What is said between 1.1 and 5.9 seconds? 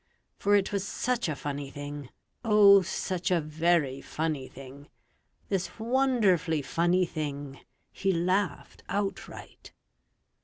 a funny thing, O, such a very funny thing, This